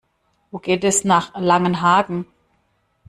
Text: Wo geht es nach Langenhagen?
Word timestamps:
Wo 0.49 0.57
geht 0.57 0.83
es 0.83 1.03
nach 1.05 1.39
Langenhagen? 1.39 2.25